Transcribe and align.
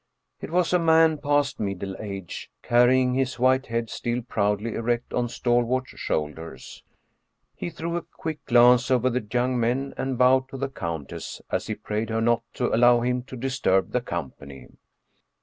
It 0.41 0.49
was 0.49 0.73
a 0.73 0.79
man 0.79 1.19
past 1.19 1.59
middle 1.59 1.95
age, 1.99 2.49
carrying 2.63 3.13
his 3.13 3.37
white 3.37 3.67
head 3.67 3.87
still 3.91 4.23
proudly 4.23 4.73
erect 4.73 5.13
on 5.13 5.29
stalwart 5.29 5.89
shoulders. 5.89 6.81
He 7.55 7.69
threw 7.69 7.95
a 7.97 8.01
quick 8.01 8.43
glance 8.45 8.89
over 8.89 9.11
the 9.11 9.23
young 9.31 9.59
men 9.59 9.93
and 9.97 10.17
bowed 10.17 10.49
to 10.49 10.57
the 10.57 10.69
countess, 10.69 11.39
as 11.51 11.67
he 11.67 11.75
prayed 11.75 12.09
her 12.09 12.19
not 12.19 12.41
to 12.55 12.73
allow 12.75 13.01
him 13.01 13.21
to 13.25 13.37
disturb 13.37 13.91
the 13.91 14.01
company. 14.01 14.69